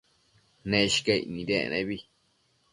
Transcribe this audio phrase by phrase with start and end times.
[0.69, 1.97] Neshcaic nidec nebi